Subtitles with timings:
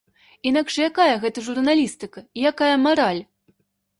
[0.51, 3.21] Інакш якая гэта журналістыка і якая мараль?!